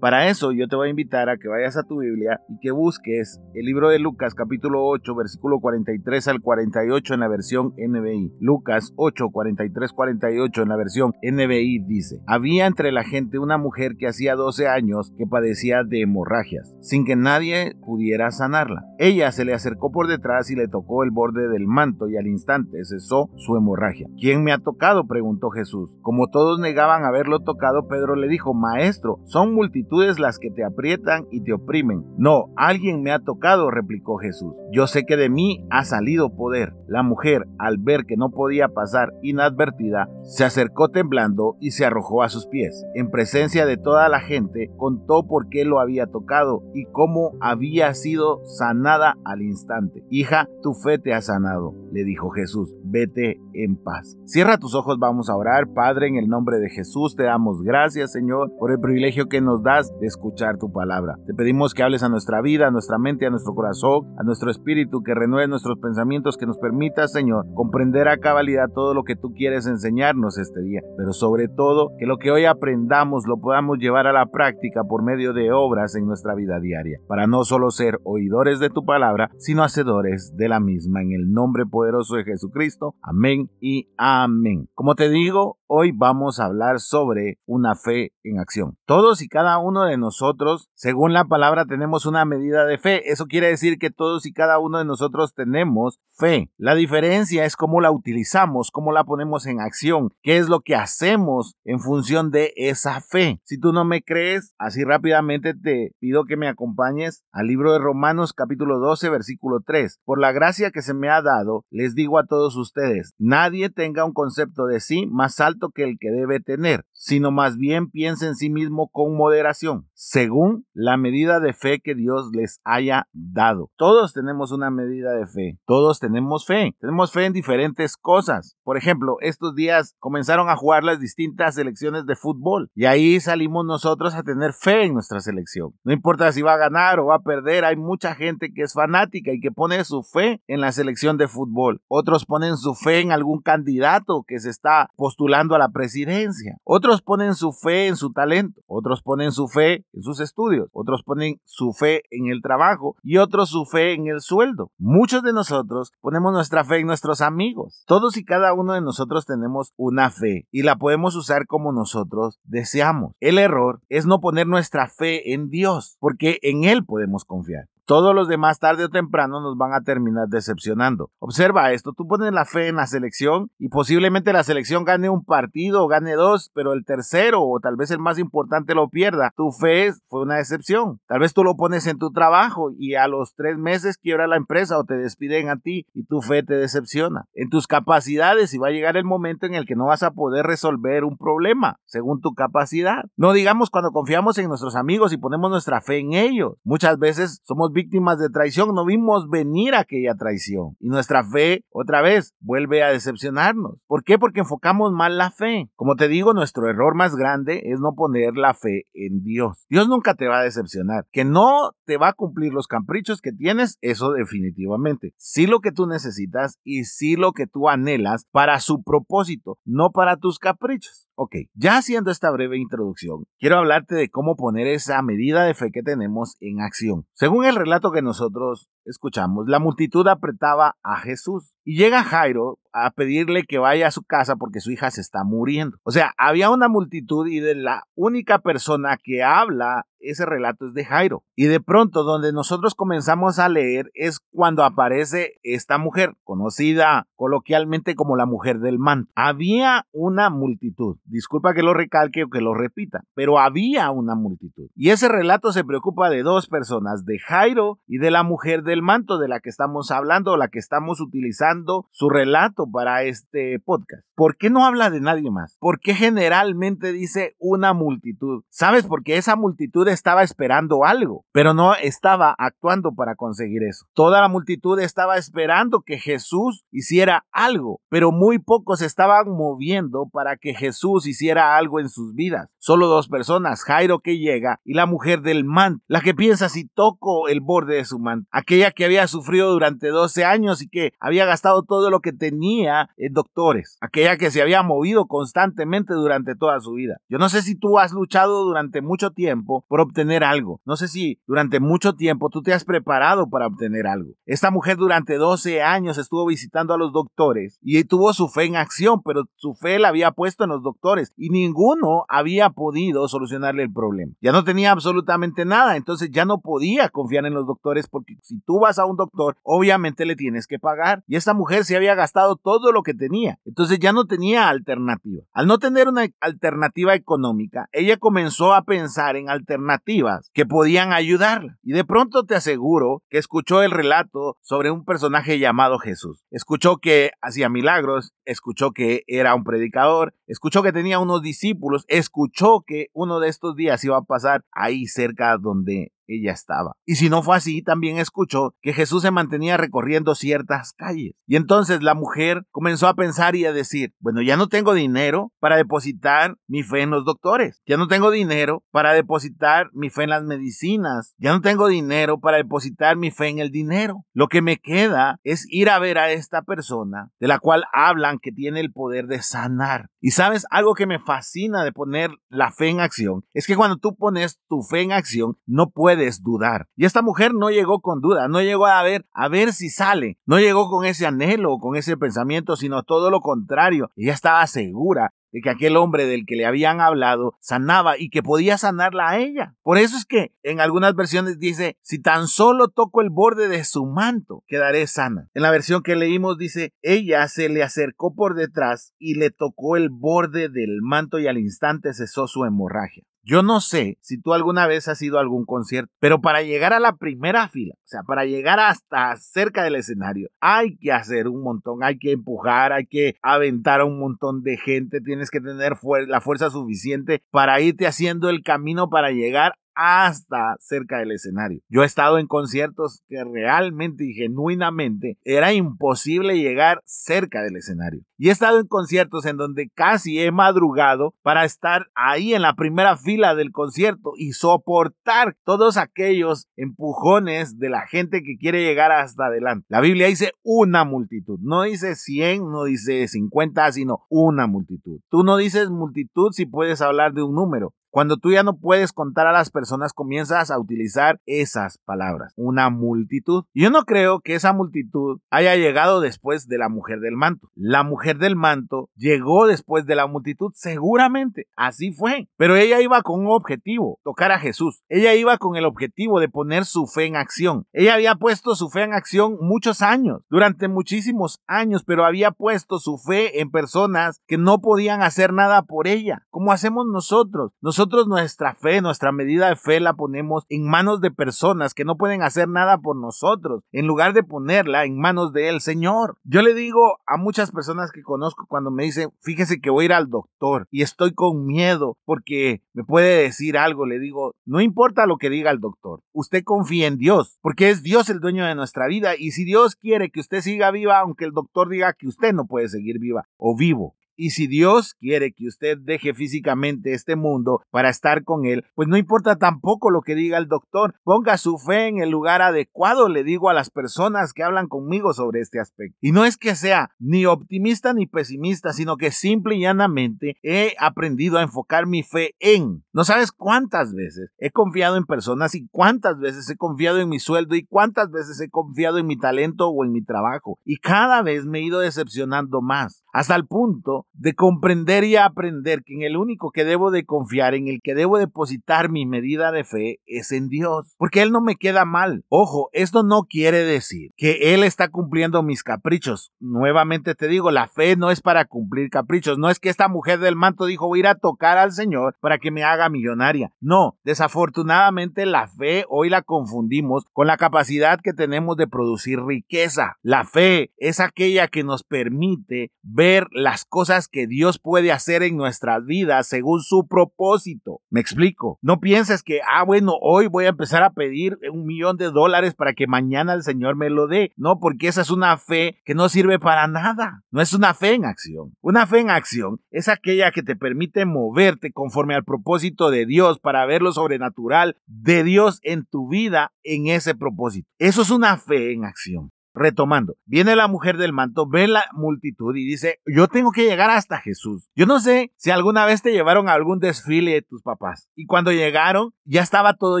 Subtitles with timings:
[0.00, 2.70] Para eso yo te voy a invitar a que vayas a tu Biblia y que
[2.70, 8.32] busques el libro de Lucas capítulo 8 versículo 43 al 48 en la versión NBI.
[8.40, 13.96] Lucas 8 43 48 en la versión NBI dice, había entre la gente una mujer
[13.98, 18.86] que hacía 12 años que padecía de hemorragias, sin que nadie pudiera sanarla.
[18.98, 22.26] Ella se le acercó por detrás y le tocó el borde del manto y al
[22.26, 24.08] instante cesó su hemorragia.
[24.18, 25.06] ¿Quién me ha tocado?
[25.06, 25.90] preguntó Jesús.
[26.00, 31.26] Como todos negaban haberlo tocado, Pedro le dijo, Maestro, son multitudes las que te aprietan
[31.30, 32.04] y te oprimen.
[32.16, 34.54] No, alguien me ha tocado, replicó Jesús.
[34.70, 36.74] Yo sé que de mí ha salido poder.
[36.86, 42.22] La mujer, al ver que no podía pasar inadvertida, se acercó temblando y se arrojó
[42.22, 42.84] a sus pies.
[42.94, 47.92] En presencia de toda la gente, contó por qué lo había tocado y cómo había
[47.94, 50.04] sido sanada al instante.
[50.08, 52.74] Hija, tu fe te ha sanado, le dijo Jesús.
[52.84, 54.18] Vete en paz.
[54.24, 55.68] Cierra tus ojos, vamos a orar.
[55.72, 59.62] Padre, en el nombre de Jesús, te damos gracias, Señor, por el privilegio que nos
[59.62, 61.16] das de escuchar tu palabra.
[61.26, 64.50] Te pedimos que hables a nuestra vida, a nuestra mente, a nuestro corazón, a nuestro
[64.50, 69.16] espíritu, que renueve nuestros pensamientos, que nos permita, Señor, comprender a cabalidad todo lo que
[69.16, 73.78] tú quieres enseñarnos este día, pero sobre todo que lo que hoy aprendamos lo podamos
[73.78, 77.70] llevar a la práctica por medio de obras en nuestra vida diaria, para no solo
[77.70, 81.02] ser oidores de tu palabra, sino hacedores de la misma.
[81.02, 82.94] En el nombre poderoso de Jesucristo.
[83.02, 84.68] Amén y amén.
[84.74, 88.76] Como te digo, hoy vamos a hablar sobre una fe en acción.
[88.86, 93.12] Todos y cada uno de nosotros, según la palabra, tenemos una medida de fe.
[93.12, 96.50] Eso quiere decir que todos y cada uno de nosotros tenemos fe.
[96.58, 100.74] La diferencia es cómo la utilizamos, cómo la ponemos en acción, qué es lo que
[100.74, 103.40] hacemos en función de esa fe.
[103.44, 107.78] Si tú no me crees, así rápidamente te pido que me acompañes al libro de
[107.78, 110.00] Romanos capítulo 12 versículo 3.
[110.04, 114.04] Por la gracia que se me ha dado, les digo a todos ustedes, nadie tenga
[114.04, 118.26] un concepto de sí más alto que el que debe tener, sino más bien piense
[118.26, 119.59] en sí mismo con moderación
[119.94, 123.70] según la medida de fe que Dios les haya dado.
[123.76, 128.56] Todos tenemos una medida de fe, todos tenemos fe, tenemos fe en diferentes cosas.
[128.64, 133.64] Por ejemplo, estos días comenzaron a jugar las distintas selecciones de fútbol y ahí salimos
[133.64, 135.74] nosotros a tener fe en nuestra selección.
[135.84, 138.72] No importa si va a ganar o va a perder, hay mucha gente que es
[138.72, 141.82] fanática y que pone su fe en la selección de fútbol.
[141.88, 146.56] Otros ponen su fe en algún candidato que se está postulando a la presidencia.
[146.64, 148.60] Otros ponen su fe en su talento.
[148.66, 153.18] Otros ponen su fe en sus estudios, otros ponen su fe en el trabajo y
[153.18, 154.70] otros su fe en el sueldo.
[154.78, 157.84] Muchos de nosotros ponemos nuestra fe en nuestros amigos.
[157.86, 162.40] Todos y cada uno de nosotros tenemos una fe y la podemos usar como nosotros
[162.44, 163.12] deseamos.
[163.20, 168.14] El error es no poner nuestra fe en Dios, porque en Él podemos confiar todos
[168.14, 171.10] los demás tarde o temprano nos van a terminar decepcionando.
[171.18, 175.24] Observa esto, tú pones la fe en la selección y posiblemente la selección gane un
[175.24, 179.32] partido o gane dos, pero el tercero o tal vez el más importante lo pierda.
[179.36, 181.00] Tu fe fue una decepción.
[181.08, 184.36] Tal vez tú lo pones en tu trabajo y a los tres meses quiebra la
[184.36, 187.24] empresa o te despiden a ti y tu fe te decepciona.
[187.34, 190.12] En tus capacidades y va a llegar el momento en el que no vas a
[190.12, 193.06] poder resolver un problema según tu capacidad.
[193.16, 196.52] No digamos cuando confiamos en nuestros amigos y ponemos nuestra fe en ellos.
[196.62, 200.76] Muchas veces somos víctimas de traición, no vimos venir aquella traición.
[200.80, 203.78] Y nuestra fe, otra vez, vuelve a decepcionarnos.
[203.86, 204.18] ¿Por qué?
[204.18, 205.70] Porque enfocamos mal la fe.
[205.76, 209.64] Como te digo, nuestro error más grande es no poner la fe en Dios.
[209.70, 211.06] Dios nunca te va a decepcionar.
[211.10, 215.14] Que no te va a cumplir los caprichos que tienes, eso definitivamente.
[215.16, 219.90] Sí lo que tú necesitas y sí lo que tú anhelas para su propósito, no
[219.90, 221.08] para tus caprichos.
[221.22, 225.70] Ok, ya haciendo esta breve introducción, quiero hablarte de cómo poner esa medida de fe
[225.70, 227.04] que tenemos en acción.
[227.12, 232.90] Según el relato que nosotros escuchamos, la multitud apretaba a Jesús y llega Jairo a
[232.90, 235.78] pedirle que vaya a su casa porque su hija se está muriendo.
[235.82, 240.72] O sea, había una multitud y de la única persona que habla ese relato es
[240.72, 241.24] de Jairo.
[241.36, 247.94] Y de pronto donde nosotros comenzamos a leer es cuando aparece esta mujer, conocida coloquialmente
[247.94, 249.10] como la mujer del manto.
[249.14, 250.96] Había una multitud.
[251.04, 254.68] Disculpa que lo recalque o que lo repita, pero había una multitud.
[254.74, 258.80] Y ese relato se preocupa de dos personas, de Jairo y de la mujer del
[258.80, 261.59] manto de la que estamos hablando o la que estamos utilizando
[261.90, 264.04] su relato para este podcast.
[264.14, 265.56] ¿Por qué no habla de nadie más?
[265.60, 268.44] ¿Por qué generalmente dice una multitud?
[268.50, 268.86] ¿Sabes?
[268.86, 273.86] Porque esa multitud estaba esperando algo, pero no estaba actuando para conseguir eso.
[273.94, 280.36] Toda la multitud estaba esperando que Jesús hiciera algo, pero muy pocos estaban moviendo para
[280.36, 282.50] que Jesús hiciera algo en sus vidas.
[282.58, 286.68] Solo dos personas, Jairo que llega y la mujer del manto, la que piensa si
[286.68, 290.92] toco el borde de su manto, aquella que había sufrido durante 12 años y que
[291.00, 296.34] había gastado todo lo que tenía en doctores, aquella que se había movido constantemente durante
[296.34, 296.96] toda su vida.
[297.08, 300.88] Yo no sé si tú has luchado durante mucho tiempo por obtener algo, no sé
[300.88, 304.12] si durante mucho tiempo tú te has preparado para obtener algo.
[304.26, 308.56] Esta mujer durante 12 años estuvo visitando a los doctores y tuvo su fe en
[308.56, 313.62] acción, pero su fe la había puesto en los doctores y ninguno había podido solucionarle
[313.62, 314.12] el problema.
[314.20, 318.40] Ya no tenía absolutamente nada, entonces ya no podía confiar en los doctores porque si
[318.40, 321.02] tú vas a un doctor, obviamente le tienes que pagar.
[321.06, 325.22] Y esta mujer se había gastado todo lo que tenía, entonces ya no tenía alternativa.
[325.32, 331.58] Al no tener una alternativa económica, ella comenzó a pensar en alternativas que podían ayudarla.
[331.62, 336.24] Y de pronto te aseguro que escuchó el relato sobre un personaje llamado Jesús.
[336.30, 342.62] Escuchó que hacía milagros, escuchó que era un predicador, escuchó que tenía unos discípulos, escuchó
[342.66, 346.72] que uno de estos días iba a pasar ahí cerca donde ella estaba.
[346.84, 351.12] Y si no fue así, también escuchó que Jesús se mantenía recorriendo ciertas calles.
[351.26, 355.32] Y entonces la mujer comenzó a pensar y a decir, bueno, ya no tengo dinero
[355.38, 360.04] para depositar mi fe en los doctores, ya no tengo dinero para depositar mi fe
[360.04, 364.04] en las medicinas, ya no tengo dinero para depositar mi fe en el dinero.
[364.12, 368.18] Lo que me queda es ir a ver a esta persona de la cual hablan
[368.18, 369.88] que tiene el poder de sanar.
[370.00, 373.76] Y sabes, algo que me fascina de poner la fe en acción es que cuando
[373.76, 376.66] tú pones tu fe en acción, no puedes dudar.
[376.76, 380.18] Y esta mujer no llegó con duda, no llegó a ver, a ver si sale,
[380.26, 383.90] no llegó con ese anhelo, con ese pensamiento, sino todo lo contrario.
[383.96, 388.22] Ella estaba segura de que aquel hombre del que le habían hablado sanaba y que
[388.22, 389.54] podía sanarla a ella.
[389.62, 393.64] Por eso es que en algunas versiones dice, si tan solo toco el borde de
[393.64, 395.28] su manto, quedaré sana.
[395.34, 399.76] En la versión que leímos dice, ella se le acercó por detrás y le tocó
[399.76, 403.04] el borde del manto y al instante cesó su hemorragia.
[403.22, 406.72] Yo no sé si tú alguna vez has ido a algún concierto, pero para llegar
[406.72, 411.28] a la primera fila, o sea, para llegar hasta cerca del escenario, hay que hacer
[411.28, 415.40] un montón, hay que empujar, hay que aventar a un montón de gente, tienes que
[415.40, 415.74] tener
[416.08, 421.60] la fuerza suficiente para irte haciendo el camino para llegar hasta cerca del escenario.
[421.68, 428.02] Yo he estado en conciertos que realmente y genuinamente era imposible llegar cerca del escenario.
[428.16, 432.54] Y he estado en conciertos en donde casi he madrugado para estar ahí en la
[432.54, 438.92] primera fila del concierto y soportar todos aquellos empujones de la gente que quiere llegar
[438.92, 439.66] hasta adelante.
[439.70, 445.00] La Biblia dice una multitud, no dice 100, no dice 50, sino una multitud.
[445.08, 447.72] Tú no dices multitud si puedes hablar de un número.
[447.90, 452.70] Cuando tú ya no puedes contar a las personas, comienzas a utilizar esas palabras, una
[452.70, 453.44] multitud.
[453.52, 457.50] Yo no creo que esa multitud haya llegado después de la mujer del manto.
[457.56, 462.28] La mujer del manto llegó después de la multitud, seguramente, así fue.
[462.36, 464.82] Pero ella iba con un objetivo, tocar a Jesús.
[464.88, 467.66] Ella iba con el objetivo de poner su fe en acción.
[467.72, 472.78] Ella había puesto su fe en acción muchos años, durante muchísimos años, pero había puesto
[472.78, 477.52] su fe en personas que no podían hacer nada por ella, como hacemos nosotros.
[477.80, 481.96] Nosotros nuestra fe, nuestra medida de fe la ponemos en manos de personas que no
[481.96, 486.18] pueden hacer nada por nosotros, en lugar de ponerla en manos del Señor.
[486.22, 489.86] Yo le digo a muchas personas que conozco cuando me dicen, fíjese que voy a
[489.86, 494.60] ir al doctor y estoy con miedo porque me puede decir algo, le digo, no
[494.60, 498.44] importa lo que diga el doctor, usted confía en Dios, porque es Dios el dueño
[498.44, 501.94] de nuestra vida y si Dios quiere que usted siga viva, aunque el doctor diga
[501.94, 506.12] que usted no puede seguir viva o vivo, y si Dios quiere que usted deje
[506.12, 510.46] físicamente este mundo para estar con Él, pues no importa tampoco lo que diga el
[510.46, 510.94] doctor.
[511.04, 515.14] Ponga su fe en el lugar adecuado, le digo a las personas que hablan conmigo
[515.14, 515.96] sobre este aspecto.
[516.02, 520.74] Y no es que sea ni optimista ni pesimista, sino que simple y llanamente he
[520.78, 522.84] aprendido a enfocar mi fe en.
[522.92, 527.20] No sabes cuántas veces he confiado en personas y cuántas veces he confiado en mi
[527.20, 530.58] sueldo y cuántas veces he confiado en mi talento o en mi trabajo.
[530.62, 535.82] Y cada vez me he ido decepcionando más, hasta el punto de comprender y aprender
[535.84, 539.52] que en el único que debo de confiar, en el que debo depositar mi medida
[539.52, 540.94] de fe, es en Dios.
[540.98, 542.24] Porque Él no me queda mal.
[542.28, 546.32] Ojo, esto no quiere decir que Él está cumpliendo mis caprichos.
[546.40, 549.38] Nuevamente te digo, la fe no es para cumplir caprichos.
[549.38, 552.16] No es que esta mujer del manto dijo voy a ir a tocar al Señor
[552.20, 553.52] para que me haga millonaria.
[553.60, 559.96] No, desafortunadamente la fe hoy la confundimos con la capacidad que tenemos de producir riqueza.
[560.02, 565.36] La fe es aquella que nos permite ver las cosas que Dios puede hacer en
[565.36, 567.80] nuestras vidas según su propósito.
[567.90, 568.58] Me explico.
[568.62, 572.54] No pienses que, ah, bueno, hoy voy a empezar a pedir un millón de dólares
[572.54, 574.32] para que mañana el Señor me lo dé.
[574.36, 577.22] No, porque esa es una fe que no sirve para nada.
[577.30, 578.54] No es una fe en acción.
[578.60, 583.38] Una fe en acción es aquella que te permite moverte conforme al propósito de Dios
[583.38, 587.68] para ver lo sobrenatural de Dios en tu vida en ese propósito.
[587.78, 589.32] Eso es una fe en acción.
[589.54, 593.90] Retomando, viene la mujer del manto, ve la multitud y dice, yo tengo que llegar
[593.90, 594.68] hasta Jesús.
[594.74, 598.26] Yo no sé si alguna vez te llevaron a algún desfile de tus papás y
[598.26, 600.00] cuando llegaron ya estaba todo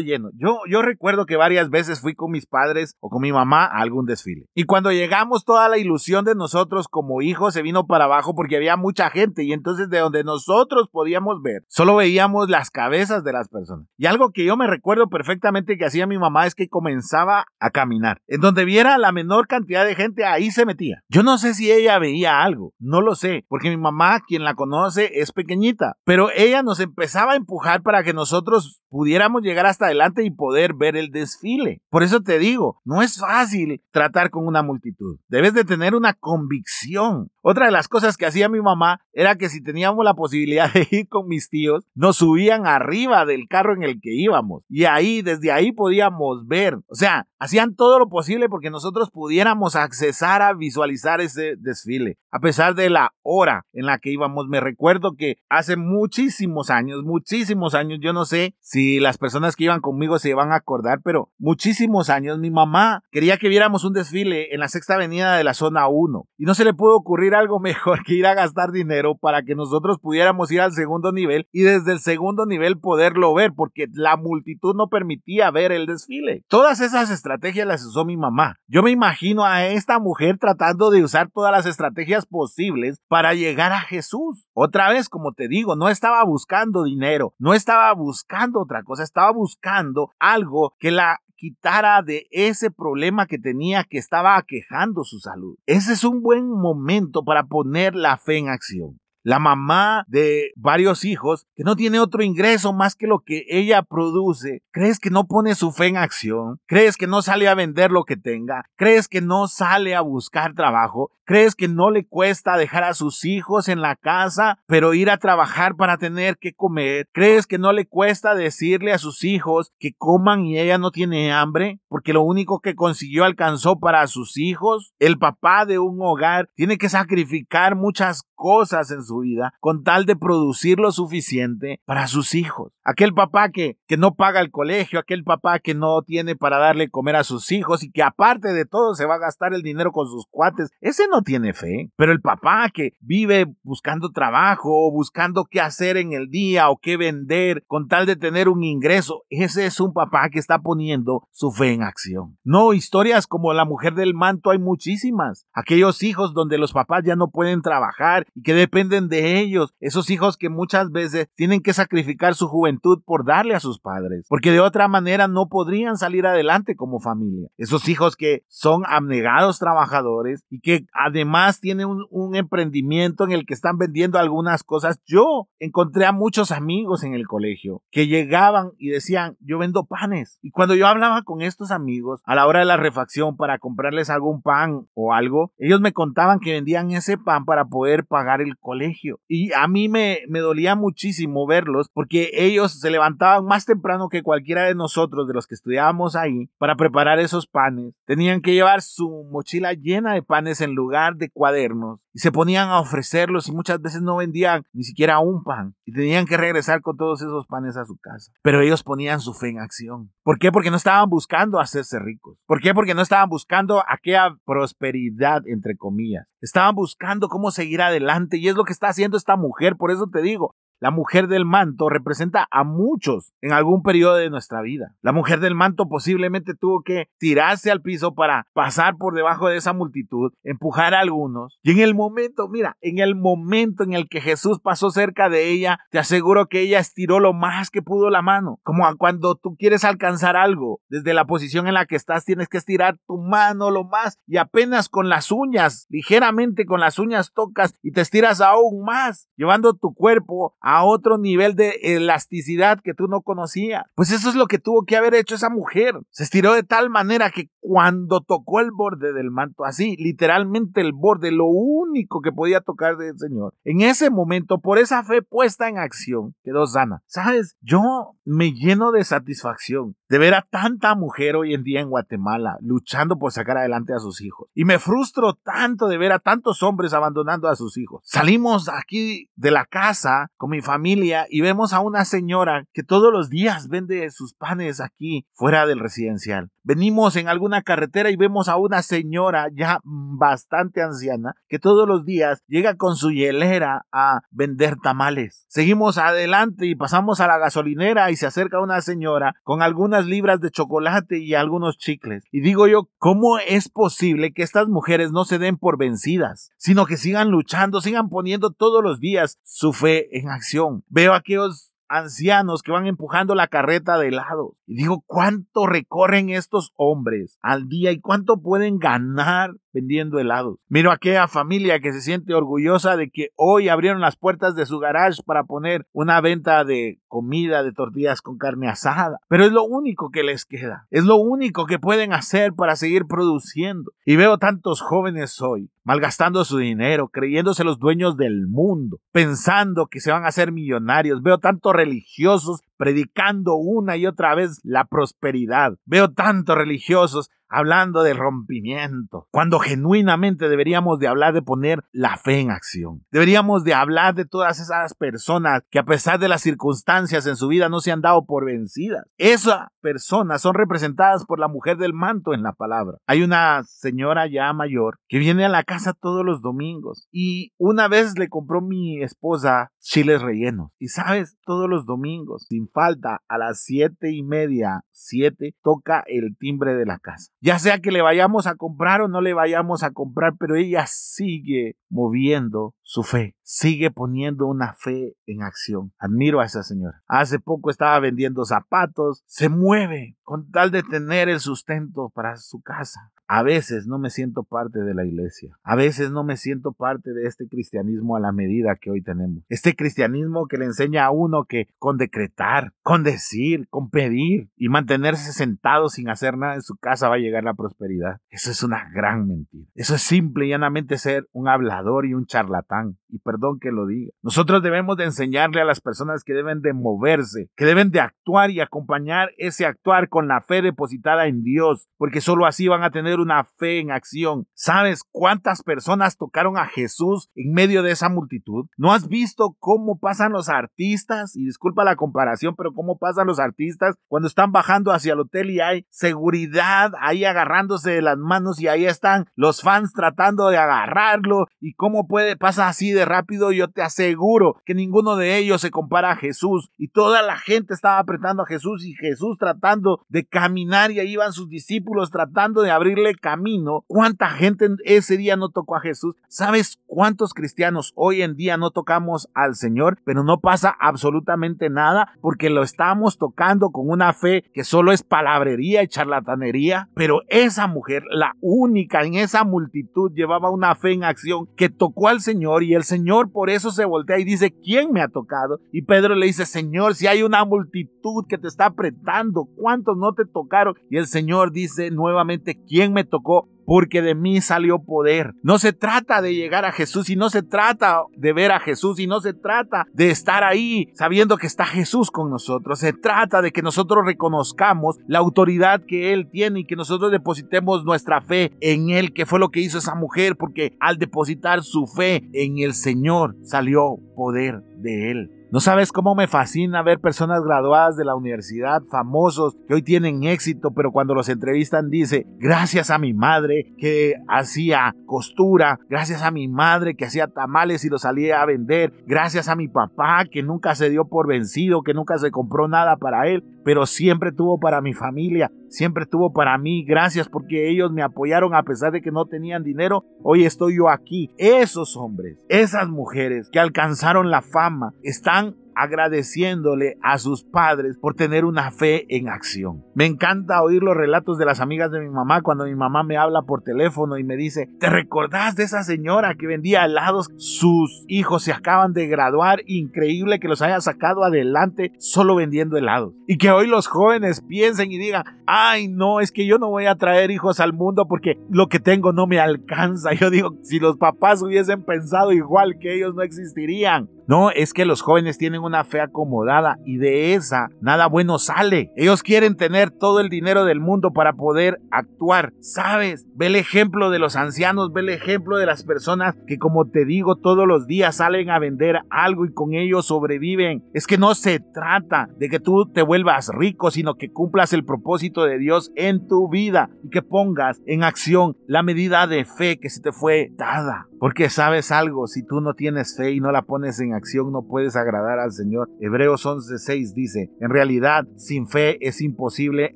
[0.00, 0.30] lleno.
[0.34, 3.80] Yo, yo recuerdo que varias veces fui con mis padres o con mi mamá a
[3.80, 4.46] algún desfile.
[4.54, 8.56] Y cuando llegamos toda la ilusión de nosotros como hijos se vino para abajo porque
[8.56, 13.32] había mucha gente y entonces de donde nosotros podíamos ver, solo veíamos las cabezas de
[13.32, 13.86] las personas.
[13.96, 17.70] Y algo que yo me recuerdo perfectamente que hacía mi mamá es que comenzaba a
[17.70, 18.20] caminar.
[18.26, 21.02] En donde viera la menor cantidad de gente ahí se metía.
[21.08, 24.54] Yo no sé si ella veía algo, no lo sé, porque mi mamá, quien la
[24.54, 29.86] conoce, es pequeñita, pero ella nos empezaba a empujar para que nosotros pudiéramos llegar hasta
[29.86, 31.82] adelante y poder ver el desfile.
[31.90, 35.18] Por eso te digo, no es fácil tratar con una multitud.
[35.28, 37.30] Debes de tener una convicción.
[37.42, 40.86] Otra de las cosas que hacía mi mamá era que si teníamos la posibilidad de
[40.90, 44.62] ir con mis tíos, nos subían arriba del carro en el que íbamos.
[44.68, 46.76] Y ahí, desde ahí podíamos ver.
[46.88, 52.18] O sea, hacían todo lo posible porque nosotros pudiéramos accesar a visualizar ese desfile.
[52.32, 57.02] A pesar de la hora en la que íbamos, me recuerdo que hace muchísimos años,
[57.02, 61.00] muchísimos años, yo no sé si las personas que iban conmigo se van a acordar,
[61.02, 65.42] pero muchísimos años mi mamá quería que viéramos un desfile en la sexta avenida de
[65.42, 68.70] la zona 1 y no se le pudo ocurrir algo mejor que ir a gastar
[68.70, 73.34] dinero para que nosotros pudiéramos ir al segundo nivel y desde el segundo nivel poderlo
[73.34, 76.44] ver porque la multitud no permitía ver el desfile.
[76.48, 78.56] Todas esas estrategias las usó mi mamá.
[78.68, 83.72] Yo me imagino a esta mujer tratando de usar todas las estrategias posibles para llegar
[83.72, 84.46] a Jesús.
[84.52, 89.32] Otra vez, como te digo, no estaba buscando dinero, no estaba buscando otra cosa, estaba
[89.32, 95.56] buscando algo que la quitara de ese problema que tenía que estaba aquejando su salud.
[95.64, 101.04] Ese es un buen momento para poner la fe en acción la mamá de varios
[101.04, 105.26] hijos que no tiene otro ingreso más que lo que ella produce, ¿crees que no
[105.26, 106.60] pone su fe en acción?
[106.66, 108.64] ¿Crees que no sale a vender lo que tenga?
[108.76, 111.10] ¿Crees que no sale a buscar trabajo?
[111.30, 115.18] ¿Crees que no le cuesta dejar a sus hijos en la casa, pero ir a
[115.18, 117.06] trabajar para tener que comer?
[117.12, 121.32] ¿Crees que no le cuesta decirle a sus hijos que coman y ella no tiene
[121.32, 121.78] hambre?
[121.86, 124.92] Porque lo único que consiguió alcanzó para sus hijos.
[124.98, 130.06] El papá de un hogar tiene que sacrificar muchas cosas en su vida con tal
[130.06, 132.72] de producir lo suficiente para sus hijos.
[132.84, 136.88] Aquel papá que, que no paga el colegio, aquel papá que no tiene para darle
[136.88, 139.92] comer a sus hijos y que aparte de todo se va a gastar el dinero
[139.92, 141.90] con sus cuates, ese no tiene fe.
[141.96, 146.78] Pero el papá que vive buscando trabajo o buscando qué hacer en el día o
[146.78, 151.26] qué vender con tal de tener un ingreso, ese es un papá que está poniendo
[151.30, 152.38] su fe en acción.
[152.44, 155.46] No, historias como la mujer del manto hay muchísimas.
[155.52, 160.10] Aquellos hijos donde los papás ya no pueden trabajar y que dependen de ellos, esos
[160.10, 164.50] hijos que muchas veces tienen que sacrificar su juventud por darle a sus padres, porque
[164.50, 167.48] de otra manera no podrían salir adelante como familia.
[167.56, 173.46] Esos hijos que son abnegados trabajadores y que además tienen un, un emprendimiento en el
[173.46, 175.00] que están vendiendo algunas cosas.
[175.06, 180.38] Yo encontré a muchos amigos en el colegio que llegaban y decían, yo vendo panes.
[180.42, 184.10] Y cuando yo hablaba con estos amigos a la hora de la refacción para comprarles
[184.10, 188.56] algún pan o algo, ellos me contaban que vendían ese pan para poder pagar el
[188.58, 188.89] colegio.
[189.28, 194.64] Y a mí me, dolía muchísimo verlos porque ellos se levantaban más temprano que cualquiera
[194.64, 197.94] de nosotros, de los que estudiábamos ahí, para preparar esos panes.
[198.06, 202.68] Tenían que llevar su mochila llena de panes en lugar de cuadernos y se ponían
[202.68, 206.80] a ofrecerlos y muchas veces no vendían ni siquiera un pan y tenían que regresar
[206.80, 208.32] con todos esos panes a su casa.
[208.42, 210.12] Pero ellos ponían su fe en acción.
[210.22, 210.52] ¿Por qué?
[210.52, 212.38] Porque no estaban buscando hacerse ricos.
[212.46, 212.74] ¿Por qué?
[212.74, 216.26] Porque no estaban buscando aquella prosperidad, entre comillas.
[216.40, 219.76] Estaban buscando cómo seguir adelante y es lo que está haciendo esta mujer.
[219.76, 224.30] Por eso te digo, la mujer del manto representa a muchos en algún periodo de
[224.30, 224.94] nuestra vida.
[225.02, 229.58] La mujer del manto posiblemente tuvo que tirarse al piso para pasar por debajo de
[229.58, 231.58] esa multitud, empujar a algunos.
[231.62, 235.50] Y en el momento, mira, en el momento en el que Jesús pasó cerca de
[235.50, 238.58] ella, te aseguro que ella estiró lo más que pudo la mano.
[238.62, 242.56] Como cuando tú quieres alcanzar algo, desde la posición en la que estás tienes que
[242.56, 247.74] estirar tu mano lo más y apenas con las uñas, ligeramente con las uñas tocas
[247.82, 253.06] y te estiras aún más, llevando tu cuerpo a otro nivel de elasticidad que tú
[253.08, 253.84] no conocías.
[253.94, 255.98] Pues eso es lo que tuvo que haber hecho esa mujer.
[256.10, 260.92] Se estiró de tal manera que cuando tocó el borde del manto, así, literalmente el
[260.92, 265.68] borde, lo único que podía tocar del Señor, en ese momento, por esa fe puesta
[265.68, 267.02] en acción, quedó sana.
[267.06, 267.56] ¿Sabes?
[267.60, 272.56] Yo me lleno de satisfacción de ver a tanta mujer hoy en día en Guatemala
[272.60, 274.48] luchando por sacar adelante a sus hijos.
[274.54, 278.02] Y me frustro tanto de ver a tantos hombres abandonando a sus hijos.
[278.04, 283.12] Salimos aquí de la casa con mi familia y vemos a una señora que todos
[283.12, 286.50] los días vende sus panes aquí fuera del residencial.
[286.62, 292.04] Venimos en alguna carretera y vemos a una señora ya bastante anciana que todos los
[292.04, 295.46] días llega con su hielera a vender tamales.
[295.48, 300.40] Seguimos adelante y pasamos a la gasolinera y se acerca una señora con algunas libras
[300.40, 302.24] de chocolate y algunos chicles.
[302.30, 306.86] Y digo yo, ¿cómo es posible que estas mujeres no se den por vencidas, sino
[306.86, 310.49] que sigan luchando, sigan poniendo todos los días su fe en acción?
[310.88, 314.54] Veo a aquellos ancianos que van empujando la carreta de lado.
[314.66, 320.58] Y digo, ¿cuánto recorren estos hombres al día y cuánto pueden ganar vendiendo helados.
[320.68, 324.66] Miro a aquella familia que se siente orgullosa de que hoy abrieron las puertas de
[324.66, 329.18] su garage para poner una venta de comida, de tortillas con carne asada.
[329.28, 330.86] Pero es lo único que les queda.
[330.90, 333.92] Es lo único que pueden hacer para seguir produciendo.
[334.04, 340.00] Y veo tantos jóvenes hoy malgastando su dinero, creyéndose los dueños del mundo, pensando que
[340.00, 341.22] se van a hacer millonarios.
[341.22, 345.74] Veo tantos religiosos predicando una y otra vez la prosperidad.
[345.84, 352.38] Veo tantos religiosos hablando de rompimiento, cuando genuinamente deberíamos de hablar de poner la fe
[352.38, 353.04] en acción.
[353.10, 357.48] Deberíamos de hablar de todas esas personas que a pesar de las circunstancias en su
[357.48, 359.04] vida no se han dado por vencidas.
[359.18, 362.98] Esas personas son representadas por la mujer del manto en la palabra.
[363.06, 367.88] Hay una señora ya mayor que viene a la casa todos los domingos y una
[367.88, 373.38] vez le compró mi esposa chiles rellenos y sabes, todos los domingos, sin falta, a
[373.38, 377.10] las siete y media, siete, toca el timbre de la casa
[377.40, 380.84] ya sea que le vayamos a comprar o no le vayamos a comprar, pero ella
[380.86, 385.92] sigue moviendo su fe, sigue poniendo una fe en acción.
[385.98, 387.02] Admiro a esa señora.
[387.06, 392.60] Hace poco estaba vendiendo zapatos, se mueve con tal de tener el sustento para su
[392.60, 393.12] casa.
[393.32, 395.56] A veces no me siento parte de la iglesia.
[395.62, 399.44] A veces no me siento parte de este cristianismo a la medida que hoy tenemos.
[399.48, 404.68] Este cristianismo que le enseña a uno que con decretar, con decir, con pedir y
[404.68, 408.16] mantenerse sentado sin hacer nada en su casa va a llegar la prosperidad.
[408.30, 409.68] Eso es una gran mentira.
[409.76, 412.98] Eso es simple y llanamente ser un hablador y un charlatán.
[413.10, 414.10] Y perdón que lo diga.
[414.22, 418.50] Nosotros debemos de enseñarle a las personas que deben de moverse, que deben de actuar
[418.50, 422.90] y acompañar ese actuar con la fe depositada en Dios, porque solo así van a
[422.90, 424.46] tener una fe en acción.
[424.54, 428.66] ¿Sabes cuántas personas tocaron a Jesús en medio de esa multitud?
[428.76, 431.36] ¿No has visto cómo pasan los artistas?
[431.36, 435.50] Y disculpa la comparación, pero cómo pasan los artistas cuando están bajando hacia el hotel
[435.50, 440.58] y hay seguridad ahí agarrándose de las manos y ahí están los fans tratando de
[440.58, 443.52] agarrarlo y cómo puede pasa así de rápido.
[443.52, 447.74] Yo te aseguro que ninguno de ellos se compara a Jesús y toda la gente
[447.74, 452.62] estaba apretando a Jesús y Jesús tratando de caminar y ahí van sus discípulos tratando
[452.62, 453.84] de abrirle camino.
[453.86, 456.14] ¿Cuánta gente ese día no tocó a Jesús?
[456.28, 462.12] ¿Sabes cuántos cristianos hoy en día no tocamos al Señor, pero no pasa absolutamente nada
[462.20, 466.88] porque lo estamos tocando con una fe que solo es palabrería y charlatanería?
[466.94, 472.08] Pero esa mujer, la única en esa multitud, llevaba una fe en acción que tocó
[472.08, 475.60] al Señor y el Señor por eso se voltea y dice, ¿quién me ha tocado?
[475.72, 480.12] Y Pedro le dice, Señor, si hay una multitud que te está apretando, ¿cuántos no
[480.14, 480.74] te tocaron?
[480.90, 485.32] Y el Señor dice nuevamente, ¿quién me tocó porque de mí salió poder.
[485.44, 488.98] No se trata de llegar a Jesús y no se trata de ver a Jesús
[488.98, 492.80] y no se trata de estar ahí sabiendo que está Jesús con nosotros.
[492.80, 497.84] Se trata de que nosotros reconozcamos la autoridad que Él tiene y que nosotros depositemos
[497.84, 501.86] nuestra fe en Él, que fue lo que hizo esa mujer, porque al depositar su
[501.86, 505.39] fe en el Señor salió poder de Él.
[505.52, 510.22] No sabes cómo me fascina ver personas graduadas de la universidad, famosos, que hoy tienen
[510.22, 516.30] éxito, pero cuando los entrevistan dice, gracias a mi madre que hacía costura, gracias a
[516.30, 520.44] mi madre que hacía tamales y los salía a vender, gracias a mi papá que
[520.44, 524.58] nunca se dio por vencido, que nunca se compró nada para él, pero siempre tuvo
[524.58, 526.84] para mi familia, siempre tuvo para mí.
[526.84, 530.02] Gracias porque ellos me apoyaron a pesar de que no tenían dinero.
[530.24, 531.30] Hoy estoy yo aquí.
[531.38, 538.44] Esos hombres, esas mujeres que alcanzaron la fama, están agradeciéndole a sus padres por tener
[538.44, 539.84] una fe en acción.
[539.94, 543.16] Me encanta oír los relatos de las amigas de mi mamá cuando mi mamá me
[543.16, 547.28] habla por teléfono y me dice, ¿te recordás de esa señora que vendía helados?
[547.36, 553.14] Sus hijos se acaban de graduar, increíble que los haya sacado adelante solo vendiendo helados.
[553.26, 556.86] Y que hoy los jóvenes piensen y digan, ay no, es que yo no voy
[556.86, 560.12] a traer hijos al mundo porque lo que tengo no me alcanza.
[560.20, 564.08] Yo digo, si los papás hubiesen pensado igual que ellos no existirían.
[564.30, 568.92] No, es que los jóvenes tienen una fe acomodada y de esa nada bueno sale.
[568.94, 572.52] Ellos quieren tener todo el dinero del mundo para poder actuar.
[572.60, 573.26] ¿Sabes?
[573.34, 577.04] Ve el ejemplo de los ancianos, ve el ejemplo de las personas que como te
[577.04, 580.84] digo todos los días salen a vender algo y con ello sobreviven.
[580.94, 584.84] Es que no se trata de que tú te vuelvas rico, sino que cumplas el
[584.84, 589.80] propósito de Dios en tu vida y que pongas en acción la medida de fe
[589.80, 591.09] que se te fue dada.
[591.20, 594.62] Porque sabes algo, si tú no tienes fe y no la pones en acción, no
[594.62, 595.90] puedes agradar al Señor.
[596.00, 599.94] Hebreos 11:6 dice, en realidad, sin fe es imposible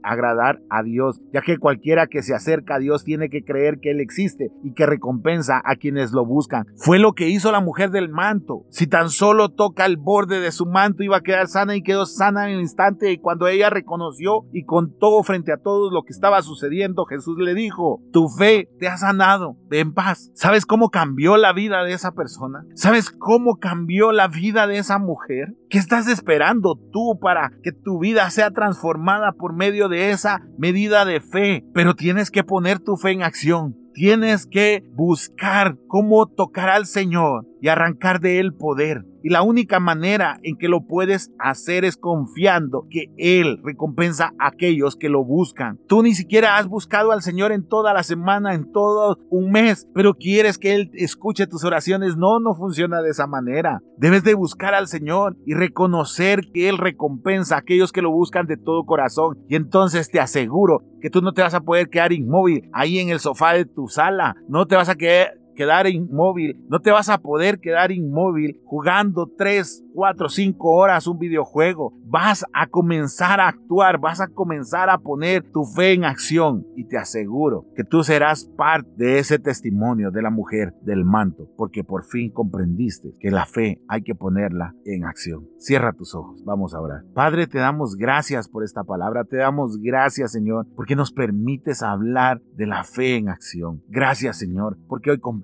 [0.02, 3.92] agradar a Dios, ya que cualquiera que se acerca a Dios tiene que creer que
[3.92, 6.66] Él existe y que recompensa a quienes lo buscan.
[6.76, 8.66] Fue lo que hizo la mujer del manto.
[8.68, 12.04] Si tan solo toca el borde de su manto iba a quedar sana y quedó
[12.04, 16.12] sana en el instante y cuando ella reconoció y contó frente a todos lo que
[16.12, 20.30] estaba sucediendo, Jesús le dijo, tu fe te ha sanado, en paz.
[20.34, 21.13] ¿Sabes cómo cambió?
[21.14, 22.64] Cambió la vida de esa persona?
[22.74, 25.54] ¿Sabes cómo cambió la vida de esa mujer?
[25.70, 31.04] ¿Qué estás esperando tú para que tu vida sea transformada por medio de esa medida
[31.04, 31.64] de fe?
[31.72, 33.76] Pero tienes que poner tu fe en acción.
[33.94, 39.04] Tienes que buscar cómo tocar al Señor y arrancar de él poder.
[39.22, 44.48] Y la única manera en que lo puedes hacer es confiando que Él recompensa a
[44.48, 45.78] aquellos que lo buscan.
[45.88, 49.88] Tú ni siquiera has buscado al Señor en toda la semana, en todo un mes,
[49.94, 52.18] pero quieres que Él escuche tus oraciones.
[52.18, 53.80] No, no funciona de esa manera.
[53.96, 58.46] Debes de buscar al Señor y reconocer que Él recompensa a aquellos que lo buscan
[58.46, 59.38] de todo corazón.
[59.48, 63.08] Y entonces te aseguro que tú no te vas a poder quedar inmóvil ahí en
[63.08, 64.36] el sofá de tu sala.
[64.48, 69.30] No te vas a quedar quedar inmóvil, no te vas a poder quedar inmóvil jugando
[69.38, 71.94] 3, 4, 5 horas un videojuego.
[72.04, 76.84] Vas a comenzar a actuar, vas a comenzar a poner tu fe en acción y
[76.84, 81.84] te aseguro que tú serás parte de ese testimonio de la mujer del manto, porque
[81.84, 85.48] por fin comprendiste que la fe hay que ponerla en acción.
[85.58, 87.04] Cierra tus ojos, vamos a orar.
[87.14, 92.40] Padre, te damos gracias por esta palabra, te damos gracias Señor, porque nos permites hablar
[92.54, 93.82] de la fe en acción.
[93.88, 95.43] Gracias Señor, porque hoy comprendemos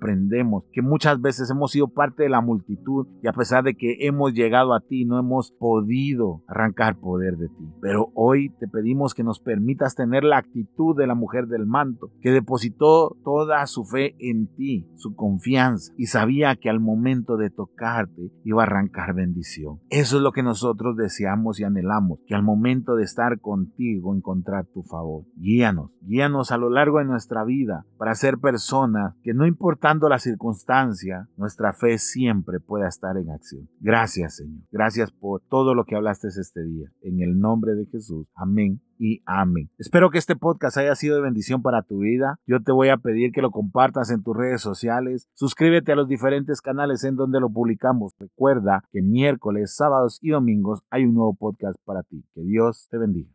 [0.71, 4.33] que muchas veces hemos sido parte de la multitud y a pesar de que hemos
[4.33, 7.69] llegado a ti no hemos podido arrancar poder de ti.
[7.81, 12.11] Pero hoy te pedimos que nos permitas tener la actitud de la mujer del manto,
[12.21, 17.51] que depositó toda su fe en ti, su confianza y sabía que al momento de
[17.51, 19.79] tocarte iba a arrancar bendición.
[19.89, 24.65] Eso es lo que nosotros deseamos y anhelamos, que al momento de estar contigo encontrar
[24.65, 25.25] tu favor.
[25.35, 30.19] Guíanos, guíanos a lo largo de nuestra vida para ser personas que no importa la
[30.19, 33.67] circunstancia, nuestra fe siempre pueda estar en acción.
[33.79, 34.63] Gracias, Señor.
[34.71, 36.89] Gracias por todo lo que hablaste este día.
[37.01, 38.27] En el nombre de Jesús.
[38.33, 39.69] Amén y amén.
[39.77, 42.39] Espero que este podcast haya sido de bendición para tu vida.
[42.47, 45.27] Yo te voy a pedir que lo compartas en tus redes sociales.
[45.33, 48.13] Suscríbete a los diferentes canales en donde lo publicamos.
[48.19, 52.23] Recuerda que miércoles, sábados y domingos hay un nuevo podcast para ti.
[52.33, 53.29] Que Dios te bendiga.